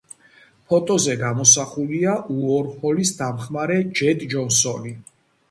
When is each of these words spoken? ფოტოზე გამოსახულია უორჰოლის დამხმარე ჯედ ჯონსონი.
ფოტოზე 0.69 1.15
გამოსახულია 1.19 2.15
უორჰოლის 2.37 3.13
დამხმარე 3.21 3.79
ჯედ 4.01 4.27
ჯონსონი. 4.35 4.97